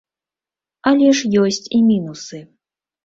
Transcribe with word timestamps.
Але 0.91 1.11
ж 1.19 1.31
ёсць 1.43 1.63
і 1.81 1.85
мінусы. 1.91 2.43